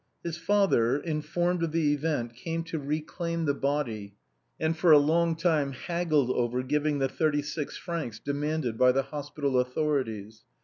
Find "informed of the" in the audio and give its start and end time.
0.97-1.93